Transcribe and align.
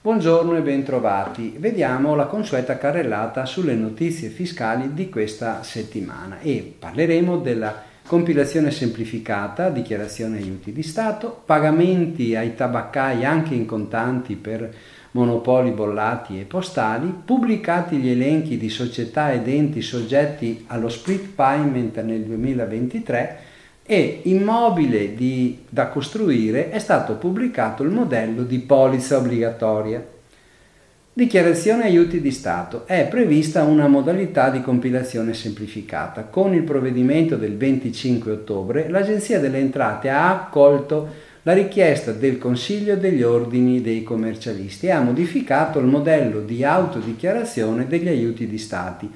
Buongiorno 0.00 0.56
e 0.56 0.60
bentrovati. 0.60 1.56
Vediamo 1.58 2.14
la 2.14 2.26
consueta 2.26 2.78
carrellata 2.78 3.46
sulle 3.46 3.74
notizie 3.74 4.28
fiscali 4.28 4.94
di 4.94 5.08
questa 5.08 5.64
settimana 5.64 6.38
e 6.38 6.72
parleremo 6.78 7.38
della 7.38 7.82
compilazione 8.06 8.70
semplificata, 8.70 9.70
dichiarazione 9.70 10.38
aiuti 10.38 10.72
di 10.72 10.84
Stato, 10.84 11.42
pagamenti 11.44 12.36
ai 12.36 12.54
tabaccai 12.54 13.24
anche 13.24 13.54
in 13.54 13.66
contanti 13.66 14.36
per 14.36 14.72
monopoli 15.12 15.72
bollati 15.72 16.38
e 16.38 16.44
postali, 16.44 17.12
pubblicati 17.24 17.96
gli 17.96 18.10
elenchi 18.10 18.56
di 18.56 18.68
società 18.68 19.32
ed 19.32 19.48
enti 19.48 19.82
soggetti 19.82 20.64
allo 20.68 20.88
split 20.88 21.34
payment 21.34 22.00
nel 22.02 22.22
2023 22.22 23.52
e 23.86 24.20
immobile 24.24 25.14
di, 25.14 25.58
da 25.68 25.88
costruire 25.88 26.70
è 26.70 26.78
stato 26.78 27.16
pubblicato 27.16 27.82
il 27.82 27.90
modello 27.90 28.42
di 28.42 28.58
polizza 28.60 29.18
obbligatoria. 29.18 30.12
Dichiarazione 31.12 31.84
aiuti 31.84 32.20
di 32.20 32.32
Stato. 32.32 32.86
È 32.86 33.06
prevista 33.08 33.62
una 33.62 33.86
modalità 33.86 34.50
di 34.50 34.62
compilazione 34.62 35.32
semplificata. 35.34 36.24
Con 36.24 36.54
il 36.54 36.62
provvedimento 36.62 37.36
del 37.36 37.56
25 37.56 38.32
ottobre 38.32 38.88
l'Agenzia 38.88 39.38
delle 39.38 39.58
Entrate 39.58 40.08
ha 40.08 40.30
accolto 40.30 41.32
la 41.42 41.52
richiesta 41.52 42.10
del 42.10 42.38
Consiglio 42.38 42.96
degli 42.96 43.22
Ordini 43.22 43.82
dei 43.82 44.02
Commercialisti 44.02 44.86
e 44.86 44.92
ha 44.92 45.00
modificato 45.00 45.78
il 45.78 45.84
modello 45.84 46.40
di 46.40 46.64
autodichiarazione 46.64 47.86
degli 47.86 48.08
aiuti 48.08 48.48
di 48.48 48.58
Stati 48.58 49.10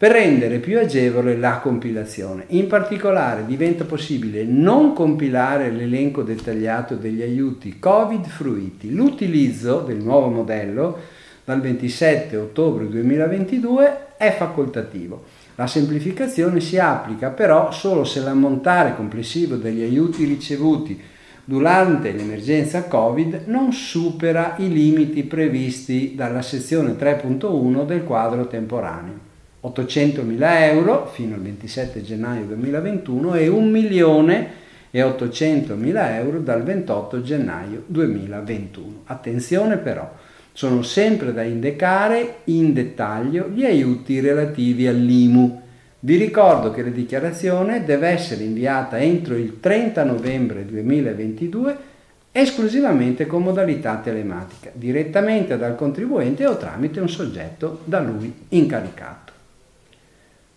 per 0.00 0.12
rendere 0.12 0.60
più 0.60 0.78
agevole 0.78 1.36
la 1.36 1.58
compilazione. 1.58 2.44
In 2.48 2.68
particolare 2.68 3.44
diventa 3.44 3.84
possibile 3.84 4.44
non 4.44 4.94
compilare 4.94 5.70
l'elenco 5.70 6.22
dettagliato 6.22 6.94
degli 6.94 7.20
aiuti 7.20 7.78
Covid 7.78 8.24
fruiti. 8.24 8.94
L'utilizzo 8.94 9.80
del 9.80 9.98
nuovo 9.98 10.28
modello 10.28 10.96
dal 11.44 11.60
27 11.60 12.34
ottobre 12.38 12.88
2022 12.88 14.16
è 14.16 14.32
facoltativo. 14.32 15.22
La 15.56 15.66
semplificazione 15.66 16.60
si 16.60 16.78
applica 16.78 17.28
però 17.28 17.70
solo 17.70 18.04
se 18.04 18.20
l'ammontare 18.20 18.96
complessivo 18.96 19.56
degli 19.56 19.82
aiuti 19.82 20.24
ricevuti 20.24 20.98
durante 21.44 22.12
l'emergenza 22.12 22.84
Covid 22.84 23.42
non 23.48 23.74
supera 23.74 24.54
i 24.56 24.72
limiti 24.72 25.24
previsti 25.24 26.14
dalla 26.14 26.40
sezione 26.40 26.92
3.1 26.92 27.84
del 27.84 28.04
quadro 28.04 28.46
temporaneo. 28.46 29.28
800.000 29.62 30.62
euro 30.62 31.10
fino 31.12 31.34
al 31.34 31.42
27 31.42 32.02
gennaio 32.02 32.44
2021 32.46 33.34
e 33.34 33.48
1 33.48 33.66
milione 33.66 34.48
e 34.90 35.02
800.000 35.02 36.14
euro 36.14 36.40
dal 36.40 36.62
28 36.62 37.22
gennaio 37.22 37.84
2021. 37.86 39.02
Attenzione 39.04 39.76
però, 39.76 40.10
sono 40.52 40.82
sempre 40.82 41.32
da 41.32 41.42
indicare 41.42 42.38
in 42.44 42.72
dettaglio 42.72 43.48
gli 43.48 43.64
aiuti 43.64 44.20
relativi 44.20 44.86
all'IMU. 44.86 45.62
Vi 46.00 46.16
ricordo 46.16 46.70
che 46.70 46.82
la 46.82 46.88
dichiarazione 46.88 47.84
deve 47.84 48.08
essere 48.08 48.42
inviata 48.42 48.98
entro 48.98 49.36
il 49.36 49.60
30 49.60 50.02
novembre 50.04 50.64
2022 50.64 51.88
esclusivamente 52.32 53.26
con 53.26 53.42
modalità 53.42 53.96
telematica, 53.96 54.70
direttamente 54.72 55.58
dal 55.58 55.76
contribuente 55.76 56.46
o 56.46 56.56
tramite 56.56 57.00
un 57.00 57.08
soggetto 57.08 57.80
da 57.84 58.00
lui 58.00 58.32
incaricato. 58.48 59.29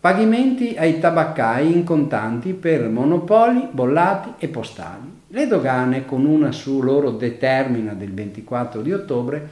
Pagamenti 0.03 0.75
ai 0.77 0.99
tabaccai 0.99 1.71
in 1.71 1.85
contanti 1.85 2.51
per 2.51 2.89
monopoli, 2.89 3.69
bollati 3.71 4.33
e 4.37 4.49
postali. 4.49 5.09
Le 5.29 5.47
dogane, 5.47 6.03
con 6.03 6.25
una 6.25 6.51
su 6.51 6.81
loro 6.81 7.11
determina 7.11 7.93
del 7.93 8.11
24 8.11 8.81
di 8.81 8.91
ottobre, 8.91 9.47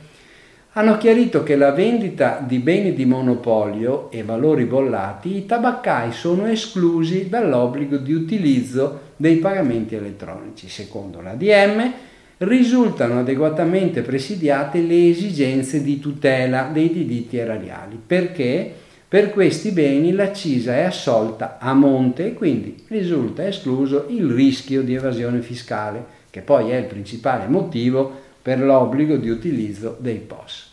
hanno 0.74 0.98
chiarito 0.98 1.44
che 1.44 1.56
la 1.56 1.72
vendita 1.72 2.44
di 2.46 2.58
beni 2.58 2.94
di 2.94 3.06
monopolio 3.06 4.12
e 4.12 4.24
valori 4.24 4.66
bollati, 4.66 5.38
i 5.38 5.46
tabaccai 5.46 6.12
sono 6.12 6.46
esclusi 6.48 7.30
dall'obbligo 7.30 7.96
di 7.96 8.12
utilizzo 8.12 9.14
dei 9.16 9.38
pagamenti 9.38 9.96
elettronici. 9.96 10.68
Secondo 10.68 11.22
l'ADM 11.22 11.94
risultano 12.40 13.20
adeguatamente 13.20 14.02
presidiate 14.02 14.81
le 14.81 15.12
esigenze 15.12 15.81
di 15.81 15.98
tutela 15.98 16.70
dei 16.74 16.92
diritti 16.92 17.38
erariali 17.38 17.98
perché 18.06 18.81
per 19.12 19.32
questi 19.32 19.72
beni 19.72 20.14
l'accisa 20.14 20.74
è 20.74 20.84
assolta 20.84 21.58
a 21.60 21.74
monte 21.74 22.28
e 22.28 22.34
quindi 22.34 22.86
risulta 22.88 23.46
escluso 23.46 24.06
il 24.08 24.32
rischio 24.32 24.84
di 24.84 24.94
evasione 24.94 25.42
fiscale, 25.42 26.02
che 26.30 26.40
poi 26.40 26.72
è 26.72 26.78
il 26.78 26.86
principale 26.86 27.48
motivo 27.48 28.10
per 28.42 28.62
l'obbligo 28.62 29.18
di 29.18 29.28
utilizzo 29.28 29.98
dei 30.00 30.20
POS. 30.20 30.72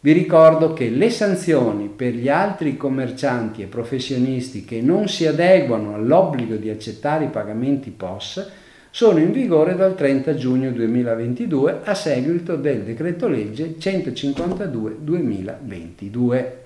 Vi 0.00 0.10
ricordo 0.10 0.72
che 0.72 0.88
le 0.88 1.10
sanzioni 1.10 1.86
per 1.86 2.12
gli 2.12 2.28
altri 2.28 2.76
commercianti 2.76 3.62
e 3.62 3.66
professionisti 3.66 4.64
che 4.64 4.80
non 4.80 5.06
si 5.06 5.24
adeguano 5.24 5.94
all'obbligo 5.94 6.56
di 6.56 6.70
accettare 6.70 7.26
i 7.26 7.28
pagamenti 7.28 7.90
POS 7.90 8.50
sono 8.90 9.20
in 9.20 9.30
vigore 9.30 9.76
dal 9.76 9.94
30 9.94 10.34
giugno 10.34 10.72
2022 10.72 11.82
a 11.84 11.94
seguito 11.94 12.56
del 12.56 12.82
decreto 12.82 13.28
legge 13.28 13.76
152-2022. 13.78 16.65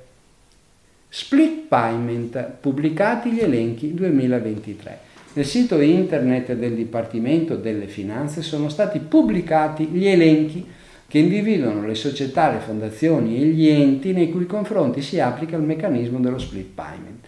Split 1.13 1.67
Payment, 1.67 2.53
pubblicati 2.61 3.33
gli 3.33 3.41
elenchi 3.41 3.95
2023. 3.95 4.99
Nel 5.33 5.45
sito 5.45 5.81
internet 5.81 6.53
del 6.53 6.75
Dipartimento 6.75 7.57
delle 7.57 7.89
Finanze 7.89 8.43
sono 8.43 8.69
stati 8.69 9.01
pubblicati 9.01 9.87
gli 9.87 10.07
elenchi 10.07 10.65
che 11.09 11.19
individuano 11.19 11.85
le 11.85 11.97
società, 11.97 12.53
le 12.53 12.61
fondazioni 12.61 13.43
e 13.43 13.47
gli 13.47 13.67
enti 13.67 14.13
nei 14.13 14.31
cui 14.31 14.47
confronti 14.47 15.03
si 15.03 15.19
applica 15.19 15.57
il 15.57 15.65
meccanismo 15.65 16.21
dello 16.21 16.39
split 16.39 16.69
payment. 16.73 17.27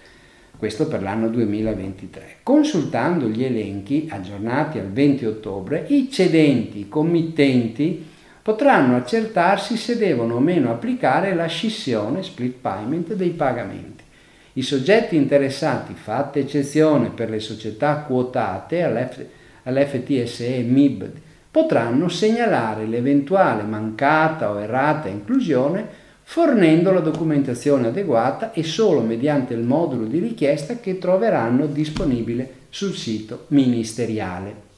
Questo 0.56 0.86
per 0.86 1.02
l'anno 1.02 1.26
2023. 1.26 2.36
Consultando 2.44 3.26
gli 3.26 3.42
elenchi 3.42 4.06
aggiornati 4.08 4.78
al 4.78 4.92
20 4.92 5.24
ottobre, 5.24 5.86
i 5.88 6.08
cedenti, 6.08 6.78
i 6.78 6.88
committenti 6.88 8.10
potranno 8.42 8.96
accertarsi 8.96 9.76
se 9.76 9.96
devono 9.96 10.34
o 10.34 10.40
meno 10.40 10.70
applicare 10.70 11.32
la 11.34 11.46
scissione 11.46 12.22
split 12.22 12.56
payment 12.60 13.14
dei 13.14 13.30
pagamenti. 13.30 14.02
I 14.54 14.62
soggetti 14.62 15.16
interessati, 15.16 15.94
fatta 15.94 16.38
eccezione 16.38 17.10
per 17.10 17.30
le 17.30 17.40
società 17.40 17.98
quotate 17.98 18.82
all'FTSE 19.62 20.58
MIB, 20.58 21.10
potranno 21.50 22.08
segnalare 22.08 22.86
l'eventuale 22.86 23.62
mancata 23.62 24.50
o 24.50 24.60
errata 24.60 25.08
inclusione 25.08 26.00
fornendo 26.22 26.92
la 26.92 27.00
documentazione 27.00 27.88
adeguata 27.88 28.52
e 28.52 28.62
solo 28.62 29.00
mediante 29.00 29.54
il 29.54 29.60
modulo 29.60 30.06
di 30.06 30.18
richiesta 30.18 30.76
che 30.76 30.98
troveranno 30.98 31.66
disponibile 31.66 32.60
sul 32.70 32.94
sito 32.94 33.44
ministeriale. 33.48 34.71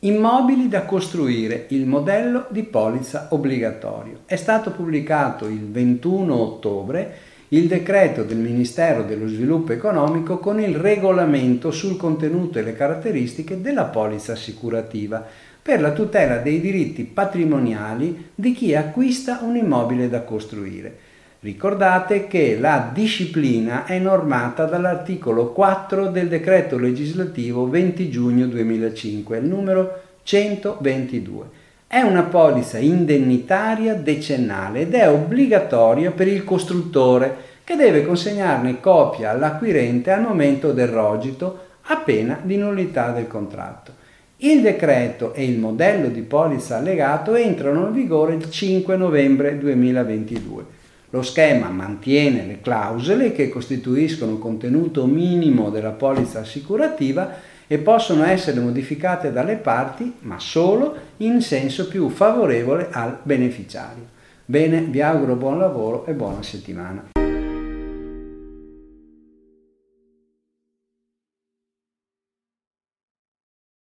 Immobili 0.00 0.68
da 0.68 0.82
costruire, 0.82 1.66
il 1.70 1.84
modello 1.84 2.46
di 2.50 2.62
polizza 2.62 3.26
obbligatorio. 3.30 4.20
È 4.26 4.36
stato 4.36 4.70
pubblicato 4.70 5.46
il 5.46 5.68
21 5.68 6.40
ottobre 6.40 7.16
il 7.48 7.66
decreto 7.66 8.22
del 8.22 8.36
Ministero 8.36 9.02
dello 9.02 9.26
Sviluppo 9.26 9.72
Economico 9.72 10.38
con 10.38 10.60
il 10.60 10.76
regolamento 10.76 11.72
sul 11.72 11.96
contenuto 11.96 12.60
e 12.60 12.62
le 12.62 12.76
caratteristiche 12.76 13.60
della 13.60 13.86
polizza 13.86 14.34
assicurativa 14.34 15.26
per 15.60 15.80
la 15.80 15.90
tutela 15.90 16.36
dei 16.36 16.60
diritti 16.60 17.02
patrimoniali 17.02 18.30
di 18.36 18.52
chi 18.52 18.76
acquista 18.76 19.40
un 19.42 19.56
immobile 19.56 20.08
da 20.08 20.22
costruire. 20.22 21.07
Ricordate 21.40 22.26
che 22.26 22.58
la 22.58 22.90
disciplina 22.92 23.84
è 23.84 23.98
normata 23.98 24.64
dall'articolo 24.64 25.52
4 25.52 26.08
del 26.08 26.28
decreto 26.28 26.76
legislativo 26.78 27.68
20 27.68 28.10
giugno 28.10 28.46
2005, 28.46 29.38
il 29.38 29.44
numero 29.44 30.00
122 30.24 31.66
è 31.88 32.02
una 32.02 32.24
polizza 32.24 32.76
indennitaria 32.76 33.94
decennale 33.94 34.80
ed 34.80 34.92
è 34.92 35.08
obbligatoria 35.08 36.10
per 36.10 36.28
il 36.28 36.44
costruttore 36.44 37.34
che 37.64 37.76
deve 37.76 38.04
consegnarne 38.04 38.78
copia 38.78 39.30
all'acquirente 39.30 40.10
al 40.10 40.20
momento 40.20 40.72
del 40.72 40.88
rogito 40.88 41.66
a 41.84 41.96
pena 41.96 42.38
di 42.42 42.58
nullità 42.58 43.10
del 43.10 43.26
contratto. 43.26 43.92
Il 44.36 44.60
decreto 44.60 45.32
e 45.32 45.44
il 45.44 45.58
modello 45.58 46.08
di 46.08 46.20
polizza 46.20 46.76
allegato 46.76 47.34
entrano 47.34 47.86
in 47.86 47.92
vigore 47.92 48.34
il 48.34 48.50
5 48.50 48.96
novembre 48.96 49.56
2022. 49.56 50.77
Lo 51.10 51.22
schema 51.22 51.68
mantiene 51.68 52.44
le 52.44 52.60
clausole 52.60 53.32
che 53.32 53.48
costituiscono 53.48 54.36
contenuto 54.36 55.06
minimo 55.06 55.70
della 55.70 55.92
polizza 55.92 56.40
assicurativa 56.40 57.36
e 57.66 57.78
possono 57.78 58.24
essere 58.24 58.60
modificate 58.60 59.32
dalle 59.32 59.56
parti, 59.56 60.16
ma 60.20 60.38
solo 60.38 60.96
in 61.18 61.40
senso 61.40 61.88
più 61.88 62.10
favorevole 62.10 62.88
al 62.90 63.18
beneficiario. 63.22 64.16
Bene, 64.44 64.82
vi 64.82 65.00
auguro 65.00 65.34
buon 65.34 65.58
lavoro 65.58 66.04
e 66.04 66.12
buona 66.12 66.42
settimana. 66.42 67.17